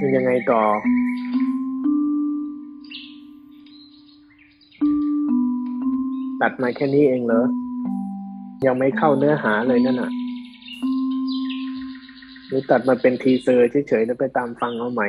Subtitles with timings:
[0.00, 0.62] มันยังไงต่อ
[6.40, 7.42] ตัดมาแค่นี้เองเหรอ
[8.66, 10.10] ยังไม่เข้าเนื้อหาเลยนั่นน่ะ
[12.46, 15.08] หรือตัดมาเป็น teaser เฉยๆแล้วไปตามฟังเอาใหม่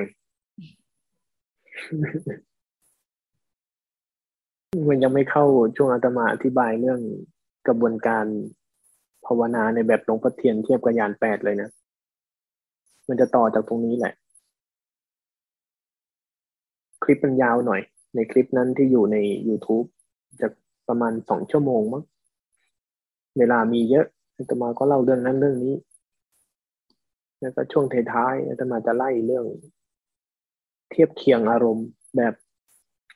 [4.90, 5.46] มันยังไม่เข้า
[5.78, 7.00] ช่วงอาตมาอธิบายเรื่อง
[7.68, 8.26] กระบวนการ
[9.26, 11.70] ภาวนาในแบบหลวงพ่อเทียนเทียบกับฌานแปดเลยนะ
[13.08, 14.14] มันจะต่อจากตรงนี้แหละ
[17.10, 17.82] ลิปมันยาวหน่อย
[18.16, 19.88] ในคลิปนั้นที่อยู่ใน YouTube
[20.42, 20.48] จะ
[20.88, 22.04] ประมาณสองชั่วโมงมั้ง
[23.38, 25.76] เวลามีเยอะอาตมาก็เล่าเรื่องนั้นเรื่องนี้
[27.40, 29.46] แล้วก็ช่วงท้ายๆอาตมาจะไล่เรื่อง
[30.90, 32.34] เทียบเคียงอารมณ์แบบ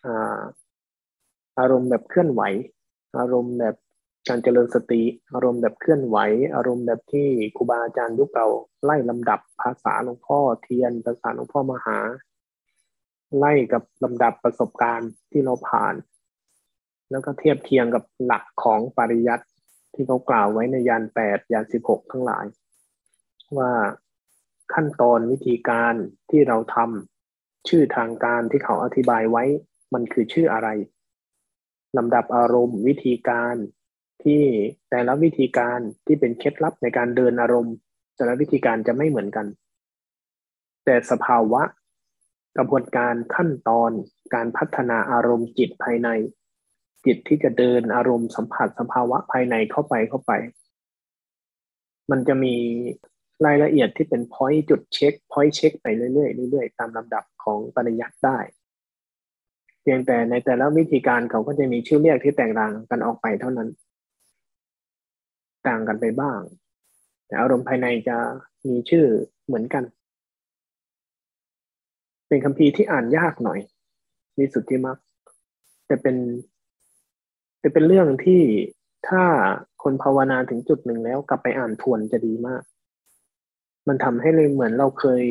[0.06, 0.40] อ่า
[1.60, 2.42] อารมณ์แบบเคลื่อนไหว
[3.20, 3.76] อารมณ์แบบ
[4.30, 5.02] การเจริญสติ
[5.34, 6.18] อารมณ์แบบเคลื่อนไหว
[6.56, 8.48] อารมณ์แบบที่ครูบาอาจารย์ยุคเก่า
[8.84, 11.98] ไล่ลำดับภาษาหลวงพ่อเทียน ภาษาหลวงพ่อมหา
[13.38, 15.94] ไล่กับลำดับประสบการณ์ที่เราผ่าน
[17.12, 19.46] แล้วก็เทียบเคียงกับหลักของปริยัติ
[19.94, 22.46] ที่เขากล่าวไว้ในยานแปดยานสิบหกทั้งหลาย
[23.58, 23.72] ว่า
[24.74, 25.94] ขั้นตอนวิธีการ
[26.30, 29.44] ที่เราทำชื่อทางการที่เขาอธิบายไว้
[29.94, 30.70] มันคือชื่ออะไร
[31.98, 33.56] ลำดับอารมณ์วิธีการ
[34.24, 34.44] ที่
[34.90, 37.76] แต่ละวิธีการที่เป็นเคล็ดลับในการเดินอารมณ์
[38.16, 39.46] แต่ละวิธีการจะไม่เหมือนกัน
[40.86, 41.62] แต่สภาวะ
[42.58, 43.92] กระบวนการขั้นตอน
[44.34, 46.10] การพัฒนาอารมณ์จิตภายใน
[47.06, 50.32] จิตที่จะเดินอารมณ์สัมผัสสภาวะภายในเข้าไปเข้าไป
[52.12, 52.56] มันจะมี
[53.46, 58.38] รายละเอียดที่เป็น point จุด checkpoint เช็คไปเรื่อยๆเรื่อยๆตามลำดับของปริยัติได้
[59.82, 63.70] เพียงแต่ในแต่ละวิธีการเขาก็จะมีชื่อเรียกที่แตกต่างกันออกไปเท่านั้น
[65.68, 66.40] ต่างกันไปบ้าง
[67.28, 68.18] แต่อารมณ์ภายในจะ
[68.68, 69.06] มีชื่อ
[69.46, 69.84] เหมือนกัน
[72.32, 73.60] เป็นคำพีที่อ่านยากหน่อย
[74.38, 74.98] มีสุดที่มัก
[75.88, 76.16] แต่เป็น
[77.60, 78.42] แต่เป็นเรื่องที่
[79.08, 79.24] ถ้า
[79.84, 82.64] คนภาวนาถึงจุดหนึ่งแล้วกลับไปอ่านทวนจะดีมาก
[83.88, 85.24] มันทำให้เลยเหมือนเราเคย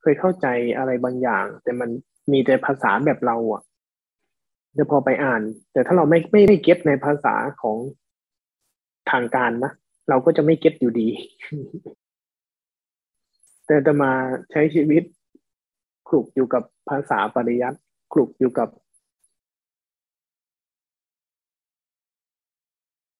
[0.00, 0.46] เคยเข้าใจ
[0.76, 1.90] อะไรบางอย่าง แต่มัน
[2.32, 3.62] มีแต่ภาษาแบบเราอะ
[4.78, 5.42] จะพอไปอ่าน
[5.72, 7.78] แต่ถ้าเราไม่ไม่ได้เก็ตในภาษาของ
[9.10, 9.72] ทางการนะ
[10.08, 11.08] เราก็จะไม่เก็ตอยู่ดี
[13.66, 14.12] แต่จะมา
[14.50, 15.02] ใช้ชีวิต
[16.14, 17.78] ลุกอยู่กับภาษาปริยัติ
[18.12, 18.68] คลุกอยู่กับ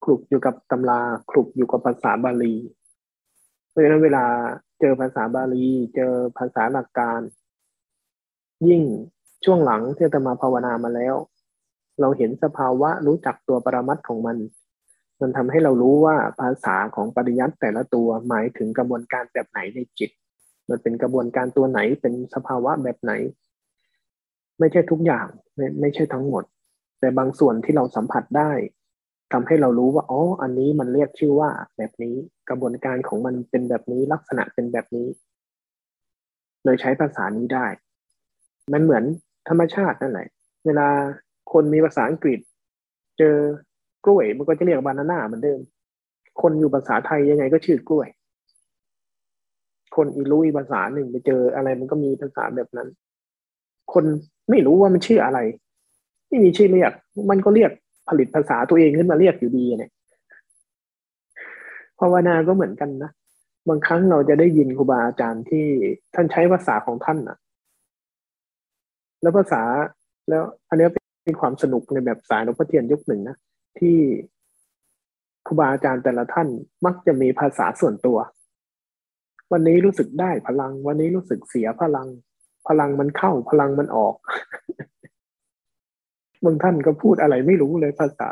[0.05, 2.55] คลุกอยู่กับตำราคลุกอยู่กับภาษาบาลี
[3.69, 4.25] เพราะฉะนั้นเวลา
[4.81, 5.67] เจอภาษาบาลี
[5.97, 7.21] เจอภาษาหลักการ
[8.69, 8.83] ยิ่ง
[9.45, 11.15] ช่วงหลังที่จะมาภาวนามาแล้ว
[12.01, 14.37] เราเห็นสภาวะรู้จักตัวปรมัตของมัน
[15.21, 20.11] มันทำให้เรารู้ว่าภาษาของปริยัติแต่ละตัวหมายถึงกระบวนการแบบไหนในจิต
[20.73, 23.13] มันเป็นกระบวนการตัวไหนเป็นสภาวะแบบไหน
[24.59, 26.45] ไม่ใช่ทุกอย่างไม่ไม่ใช่ทั้งหมด
[27.01, 28.53] แต่บางส่วนที่เราสัมผัสได้
[29.33, 32.15] ทำให้เรารู้ว่าอ๋ออันนี้มันเรียกชื่อว่าแบบนี้
[32.49, 35.09] กระบวนการของมันเป็นแบบนี้ลักษณะเป็นแบบนี้
[36.65, 37.67] เลยใช้ภาษานี้ได้
[38.73, 39.05] มันเหมือน
[39.49, 40.29] ธรรมชาตินั่นแหละ
[40.67, 40.89] เวลา
[41.53, 42.39] คนมีภาษาอังกฤษ
[43.19, 43.37] เจอ
[44.05, 45.61] กล้วยมันก็จะเรียกบานาน่าเหมือนเดิม
[46.41, 48.09] คนอยู่ภาษาไทยยังไงก็ชื่อกล้วย
[49.97, 52.89] คนอีลุยภาษาหนึ่งไปเจออะไรมันก็มีภาษาแบบนั้น
[53.93, 54.05] คน
[54.51, 55.39] ไม่รู้ว่ามันชื่ออะไร
[56.29, 56.93] ไม่มีชื่อเรียก
[57.31, 57.71] มันก็เรียก
[58.09, 59.91] ผลิตภาษาตัวเองขึ้นมาเรียกอยู่ดีเนี่ย
[62.01, 63.11] ภาวนาก็เหมือนกันนะ
[63.69, 65.67] บางครั้งเราจะได้ยินครูบาอาจารย์ที่
[66.15, 67.39] ท่านใช้ภาษาของท่านนะ
[69.23, 69.63] แล้วภาษา
[70.29, 70.89] แล้ว อันนี้
[71.25, 73.37] เป็นความสนุกในแบบสายหลวงพ่อเทียนยุคหนึ่งนะ
[73.79, 73.97] ที่
[75.47, 76.49] ครูบาอาจารย์แต่ละท่าน
[76.85, 78.19] มักจะมีภาษาส่วนตัว
[79.53, 82.09] วันนี้รู้สึกได้พลัง วันนี้รู้สึกเสียพลัง
[82.69, 84.15] พลังมันเข้าพลังมันออก
[86.45, 88.29] บางท่านก็พูดอะไรไม่รู้เลยภาษา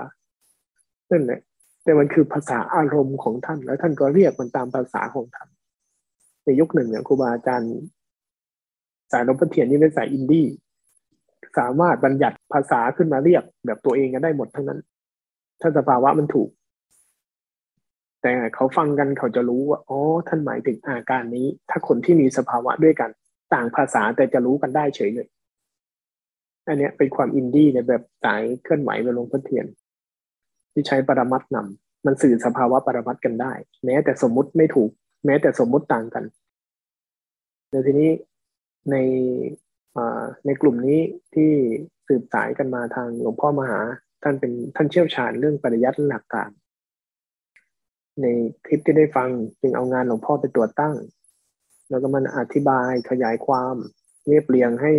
[1.10, 1.40] นั่นแหละ
[1.82, 5.48] แต่มันคือภาษาอารมณ์ของท่าน แล้วท่านก็เรียกมันตามภาษาของท่าน
[6.44, 7.72] ในยุคหนึ่งเนี่ยครูบาอาจารย์
[9.12, 10.46] สายหลวงพ่อเทียนนี่เป็นสายอินดี้
[11.58, 14.80] สามารถบัญญัติภาษาขึ้นมาเรียกแบบตัวเองกันได้หมดทั้งนั้น
[15.60, 16.48] ถ้าสภาวะมันถูก
[18.22, 23.10] แต่เขาฟังกันเขาจะรู้ว่าอ๋อท่านหมายถึงอาการนี้ ถ้าคนที่มีสภาวะด้วยกัน
[23.54, 25.28] ต่างภาษาแต่จะรู้กันได้เฉยเลย
[26.66, 29.66] อันนี้เป็นความอินดี้ในแบบสายเคลื่อนไหวหลวงพ่อเทียน
[30.72, 33.52] ที่ใช้ปรมัตถ์นำมันสื่อสภาวะปรมัตถ์กันได้
[33.84, 34.90] แม้แต่สมมุติไม่ถูก
[35.26, 36.24] แม้แต่สมมุติต่างกัน
[37.70, 38.10] ในทีนี้
[38.90, 38.96] ใน
[40.46, 41.00] ในกลุ่มนี้
[41.34, 41.50] ที่
[42.08, 43.80] สืบสายกันมาทางหลวงพ่อมหา
[44.22, 46.50] ท่านเป็นท่านเชี่ยวชาญเรื่องปริยัติหลักการ
[48.22, 48.26] ใน
[48.66, 49.28] คลิปที่ได้ฟัง
[49.60, 50.94] จึงเอางานหลวงพ่อไปตรวจตั้ง
[51.90, 53.74] แล้วก็มันอธิบายขยายความ
[54.28, 54.92] เรียบเรียงให้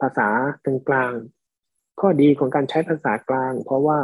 [0.00, 0.28] ภาษา
[0.88, 1.12] กลาง
[2.00, 4.00] ข้อดีของการใช้ภาษากลาง เพราะว่า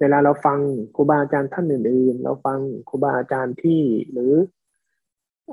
[0.00, 0.58] เวลาเราฟัง
[0.96, 2.58] ครูบาอาจารย์ท่านอื่น ๆ เราฟัง
[2.88, 3.80] ครูบาอาจารย์ที่
[4.12, 4.32] หรือ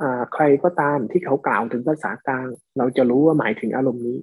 [0.02, 2.48] อใครก็ตามที่เขากล่าวถึงภาษากลาง
[2.78, 4.18] เราจะรู้ว่าหมายถึงอารมณ์นี้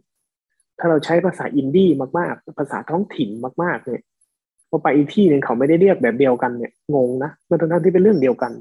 [0.79, 3.29] ถ้าเราใช้ภาษาอินดี้มาก ๆ ภาษาท้องถิ่น
[3.63, 4.03] มาก ๆ เนี่ย
[4.69, 8.53] พอไปอีกที่หนึ่งเขาไม่ได้เรียกแบบเดียวกันเนี่ยงงนะเมื่อทั้งที่เป็นเรื่องเดียวกัน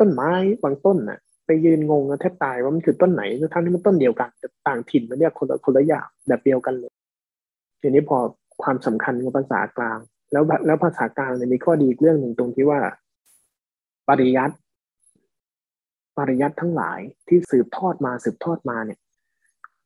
[0.00, 0.30] ต้นไม้
[0.62, 3.22] บางต้นน่ะ ไปยืนงงแทบตายว่ามันคือต้นไหน
[3.52, 6.92] ทั้งที่มันต้นเดียวกันแต่ต่างถิ่นมันเรียกคนละคนละอย่างแบบเดียวกันเลย
[7.80, 8.18] ทีนี้พอ
[8.62, 9.98] ความสำคัญของภาษากลาง
[10.32, 12.80] แล้วแล้วภาษากลางเนี่ยมีข้อดีอีกเรื่องหนึ่งตรงที่ว่า
[14.08, 14.54] ปริยัติ
[16.18, 18.98] ปริยัติทั้งหลายที่สืบทอดมาสืบทอดมาเนี่ย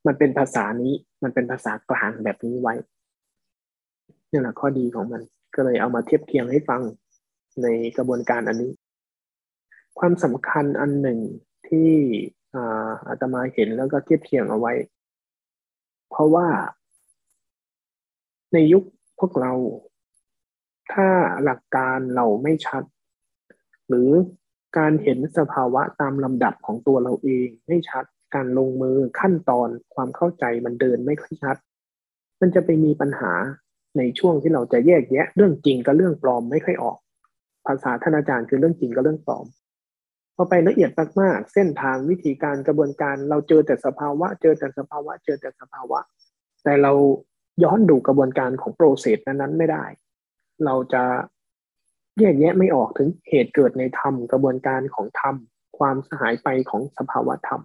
[0.07, 2.75] มันเป็นภาษานี้มันเป็นภาษากลางแบบนี้ไว้
[4.31, 5.23] นี่แหละข้อดีของมัน
[5.55, 6.83] ก็เลยเอามาเทียบเคียงให้ฟัง
[7.63, 8.73] ในกระบวนการอันนี้
[9.99, 11.19] ความสำคัญอันหนึ่ง
[11.69, 11.91] ที่
[13.09, 14.73] อาตมาเห็นแล้วก็เทียบเคียงเอาไว้
[16.11, 16.47] เพราะว่า
[18.53, 18.85] ในยุค
[19.19, 19.53] พวกเรา
[20.93, 21.09] ถ้า
[21.45, 22.83] หลักการเราไม่ชัด
[23.89, 24.11] หรือ
[24.79, 31.57] การเห็นสภาวะตามลำดับของตัวเราเองไม่ชัด การลงมือขั้นตอนความเข้าใจมันเดินไม่ค่อยชัด
[32.41, 33.33] มันจะไปมีปัญหา
[33.99, 36.99] ในช่วงที่เราจะแยกแยะ เรื่องจริงกับเรื่องปลอมไม่ค่อยออก
[37.67, 39.47] ภาษาท่านอาจารย์คือเรื่องจริงกับเรื่องปลอม
[40.37, 40.91] พอไปละเอียด
[41.21, 45.99] มากๆ เส้นทางวิธีการกระบวนการเราเจอแต่สภาวะ เจอแต่สภาวะ เจอแต่สภาวะ
[46.65, 46.93] แต่เรา
[47.65, 49.85] ย้อนดูกระบวนการของโปรเซสนั้นๆไม่ได้
[50.65, 51.03] เราจะ
[52.19, 55.35] แยกแยะไม่ออกถึงเหตุเกิดในธรรมกระบวนการของธรรม
[55.79, 57.63] ความสหายไปของสภาวะธรรม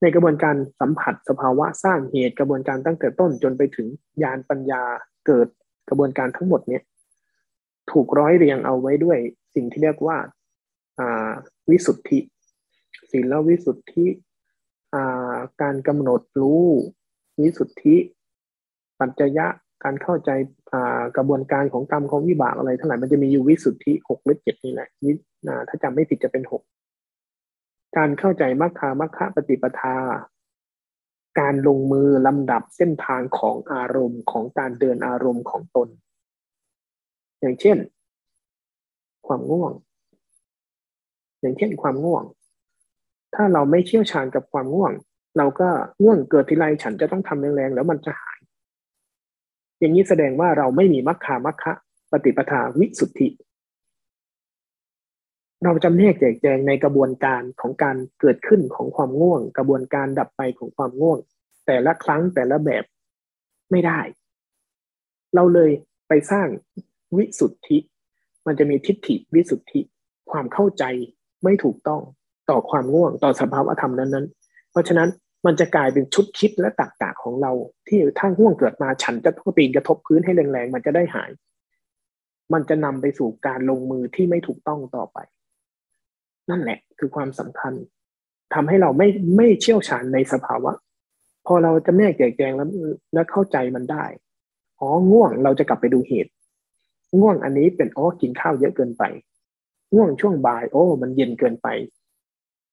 [0.00, 3.88] ในกระบวนการสัมผัสสภาวะสร้างเหตุกระบวนการตั้งแต่ต้นจนไปถึง
[4.22, 4.82] ญาณปัญญา
[5.26, 5.48] เกิด
[5.88, 6.82] กระบวนการทั้งหมดเนี่ย
[7.90, 9.18] ถูกร้อยเรียงเอาไว้ด้วย
[9.54, 10.16] สิ่งที่เรียกว่า
[11.70, 12.18] วิสุทธิ
[13.10, 14.06] ศีลวิสุทธิ
[15.62, 16.66] การกำหนดรู้
[17.42, 17.96] วิสุทธิ
[19.00, 19.46] ปัจจยะ
[19.84, 20.30] การเข้าใจ
[21.16, 25.12] กระบวนการของกรรมของวิบากอะไรทั้งหลายมันจะมีอยู่วิสุทธิหกหรือเจ็ดนี่แหละวิ
[25.68, 26.62] ถ้าจำไม่ผิดจะเป็นหก
[27.96, 29.96] การเข้าใจมรรคามัคคปฏิปทา
[31.40, 35.88] การลงมือลำดับเส้นทางของอารมณ์ของการเดินอารมณ์ของตน
[37.40, 37.78] อย่างเช่น
[39.26, 39.72] ความง่วง
[41.40, 42.24] อย่างเช่นความง่วง
[43.34, 44.92] ถ้าเราไม่เชี่ยวชาญกับความง่วง
[45.38, 45.68] เราก็
[46.02, 48.38] ง่วงเกิดทีไรฉันจะต้องทำแรงๆแล้วมันจะหาย
[49.78, 51.72] อย่างนี้แสดงว่าเราไม่มีมัคคามัคคะ
[52.12, 53.28] ปฏิปทาวิสุทธิ
[55.64, 61.18] เราจำแนกแจกแจงในกระบวนการของการเกิดขึ้นของความง่วง กระบวนการดับไปของความง่วง
[61.66, 62.84] แต่ละครั้งแต่ละแบบ
[63.70, 64.00] ไม่ได้
[65.34, 65.70] เราเลย
[66.08, 66.48] ไปสร้าง
[67.16, 67.78] วิสุทธิ
[68.46, 69.80] มันจะมีทิฏฐิวิสุทธิ
[70.30, 70.84] ความเข้าใจ
[71.44, 72.02] ไม่ถูกต้อง
[72.50, 75.08] ต่อความง่วงต่อสภาวะธรรมนั้นๆ เพราะฉะนั้น
[75.46, 77.52] มันจะกลายเป็นชุดคิดและตักกะของเรา
[77.88, 81.30] ที่ถ้าห่วงเกิดมาฉันจะต้องปีนกระทบพื้นให้แรงๆมันจะได้หาย
[82.52, 85.18] มันจะนำไปสู่การลงมือที่ไม่ถูกต้องต่อไป
[86.50, 87.72] นั่นแหละคือความสำคัญ
[88.54, 90.72] ทำให้เราไม่ไม่เชี่ยวชาญในสภาวะ
[91.46, 92.68] พอเราจะแนกแจกแจงแล้ว
[93.14, 94.04] แล้วเข้าใจมันได้
[94.80, 96.30] อ๋อง่วงเราจะกลับไปดูเหตุ
[97.20, 99.02] ง่วงอันนี้เป็นอ๋อกินข้าวเยอะเกินไป
[99.94, 101.68] ง่วงช่วงบ่าย โอ้ มันเย็นเกินไป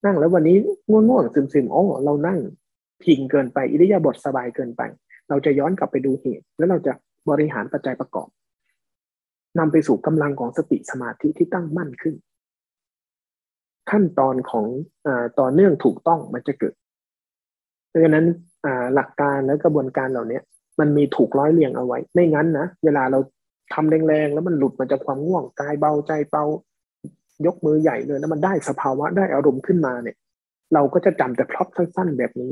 [0.06, 0.58] นั่งแล้ววันนี้
[0.90, 2.40] ง่วงง่วงซึมซึมโอ้เรานั่ง
[3.04, 4.82] พิงเกินไปอิริยาบถสบายเกินไป
[5.30, 6.94] เราจะย้อนกลับไปดูเหตุ แล้วเราจะ
[7.30, 8.30] บริหารปัจจัยประกอบ
[9.60, 12.16] นำไปสู่กำลังของสติสมาธิที่ตั้งมั่นขึ้น
[13.92, 14.66] ขั้นตอนของ
[15.08, 16.74] อต่อเนื่องถูกต้องมันจะเกิด
[17.92, 18.28] ดังนั้น
[18.96, 20.40] หลักการและกระบวนการเหล่านี้
[20.80, 23.20] มันมีถูกร้อยเรียงเอาไว้ ไม่งั้นนะเวลาเรา
[23.74, 26.44] ทำแรงๆแล้วมันหลุดมันจะความง่วงกายเบาใจเบา
[27.46, 30.18] ยกมือใหญ่เลยแล้วมันได้สภาวะได้อารมณ์ขึ้นมาเนี่ย
[30.74, 32.52] เราก็จะจำแต่พล็อตสั้นๆแบบนี้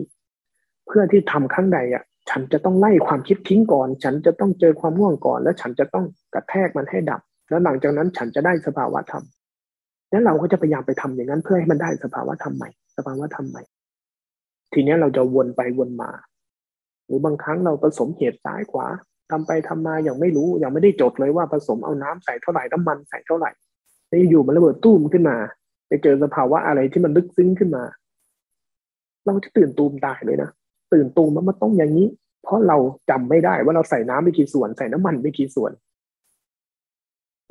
[0.87, 9.23] เพื่อที่ทำครั้งใดอะ ฉันจะต้องไล่ความคิดทิ้งก่อน ฉันจะต้องเจอความง่วงก่อน แล้วฉันจะต้องกระแทกมันให้ดับ แล้วหลังจากนั้นฉันจะได้สภาวะธรรม
[10.09, 13.63] แล้วเราก็จะพยายามไปทำอย่างนั้น เพื่อให้มันได้สภาวะธรรมใหม่ สภาวะธรรมใหม่
[14.73, 16.11] ทีนี้เราจะวนไปวนมา
[17.05, 18.87] หรือบางครั้งเราผสมเหตุซ้ายขวา
[19.31, 23.51] ทำไปทำมาอย่างไม่รู้ยังไม่ได้จดเลยว่าผสมเอาน้ำใส่เท่าไหร่น้ำมันใส่เท่าไหร่
[24.07, 25.37] แล้วอยู่มันระเบิดตู้มขึ้นมา
[25.87, 27.83] ไปเจอสภาวะอะไรที่มันลึกซึ้งขึ้นมา
[29.25, 30.49] เราจะตื่นตูมตายเลยนะ
[30.93, 32.07] ตื่นตูมมันต้องอย่างนี้
[32.43, 32.77] เพราะเรา
[33.09, 35.71] จำไม่ได้ว่าเราใส่น้ำไปกี่ส่วน ใส่น้ำมันไปกี่ส่วน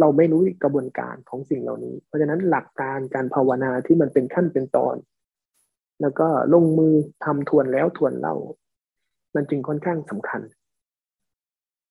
[0.01, 4.97] เราไม่รู้กระบวนการของสิ่งเหล่านี้ เพราะฉะนั้นหลักการการภาวนาที่มันเป็นขั้นเป็นตอน
[6.01, 8.35] แล้วก็ลงมือทำทวนแล้วทวนเล่า
[9.35, 10.43] มันจึงค่อนข้างสำคัญ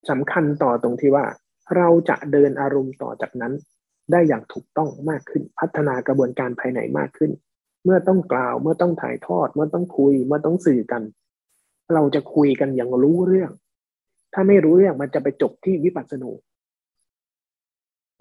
[0.10, 1.26] สำคัญต่อตรงที่ว่า
[1.78, 3.54] เราจะเดินอารมณ์ต่อจากนั้น
[4.12, 7.32] ได้อย่างถูกต้องมากขึ้น พัฒนากระบวนการภายในมากขึ้น
[7.84, 11.02] เมื่อต้องกล่าวเมื่อต้องถ่ายทอด เมื่อต้องคุย เมื่อต้องสื่อกัน
[11.94, 13.52] เราจะคุยกันอย่างรู้เรื่อง
[14.34, 16.32] ถ้าไม่รู้เรื่องมันจะไปจบที่วิปัสสนู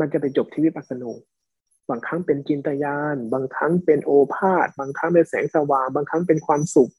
[0.01, 1.11] มันจะไปจบที่วิปัสสนู
[1.91, 6.93] บางครั้งเป็นจินตยาน บางครั้งเป็นโอภาษบางครั้งเป็นแสงสว่าง บางครั้งเป็นความสุข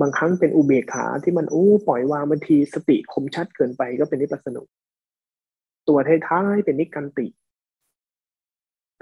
[0.00, 4.62] บางครั้งเป็นอุเบกขาที่มันอู้ปล่อยวางบางทีสติคมชัดเกินไปก็เป็นนิพพาสนุ
[5.88, 7.26] ตัวท้ายๆเป็นนิกันติ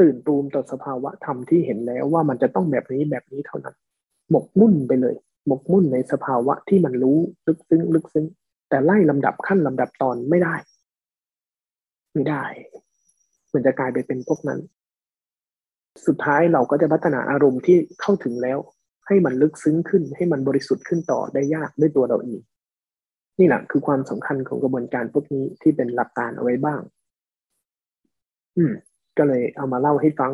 [0.00, 3.76] ตื่นตูมต่อสภาวะธรรมที่เห็นแล้วว่ามันจะต้องแบบนี้แบบนี้เท่านั้น
[4.30, 5.14] หมกมุ่นไปเลย
[5.46, 8.26] หมกมุ่นในสภาวะที่มันรู้ลึกซึ้งลึกซึ้ง
[8.68, 10.54] แต่ไล่ลำดับขั้นลำดับตอนไม่ได้
[12.12, 12.44] ไม่ได้
[13.52, 14.60] มันจะกลายไปเป็นพวกนั้น
[16.06, 18.58] สุดท้ายเราก็จะพัฒนาอารมณ์ที่เข้าถึงแล้ว
[19.06, 22.40] ให้มันลึกซึ้งขึ้น ให้มันบริสุทธิ์ขึ้นต่อได้ยากด้วยตัวเราเอง
[23.38, 26.80] นี่แหละคือความสำคัญของกระบวนการพวกนี้ที่เป็นหลักการเอาไว้บ้าง
[28.56, 28.72] อืม
[29.18, 30.32] ก็เลยเอามาเล่าให้ฟัง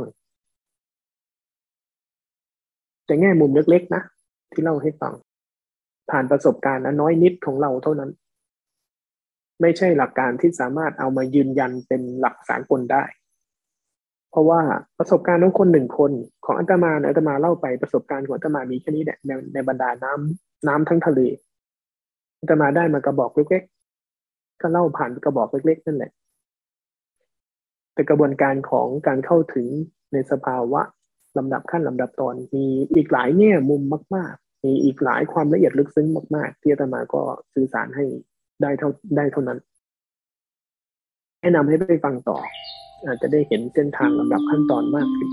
[3.07, 4.03] แต่แง่มุมเล็กๆนะ
[4.53, 5.13] ที่เล่าให้ฟัง
[6.11, 8.11] ผ่านประสบการณ์นะน้อยนิดของเราเท่านั้น
[9.61, 13.05] ไม่ใช่หลักการที่สามารถเอามายืนยันเป็นหลักสากลได้
[14.31, 14.61] เพราะว่า
[14.99, 16.13] ประสบการณ์ของคนหนึ่งคน
[16.45, 21.21] ของอัตมาอัตมาเล่าไปประสบการณ์ของอัตมามีแค่นี้แหละในในบรรดาน้ำน้ำทั้งทะเล
[22.41, 26.13] อัตมาได้มากระบอกเล็กๆก็เล่าผ่านกระบอกเล็กๆนั่นแหละ
[27.95, 29.67] แต่กระบวนการของการเข้าถึง
[30.13, 30.81] ในสภาวะ
[31.39, 32.65] ลำดับขั้นลำดับตอนมี
[32.97, 33.83] อีกหลายแง่มุม
[34.17, 37.23] มาก ๆ มีอีกหลายความละเอียดลึกซึ้งมาก ๆ ที่อาตมาก็
[37.55, 38.05] สื่อสารให้
[38.63, 39.59] ได้เท่าได้เท่านั้น
[41.41, 42.39] แนะนำให้ไปฟังต่อ
[43.07, 45.29] อาจจะได้เห็นเส้นทางลำดับขั้นตอนมากขึ้น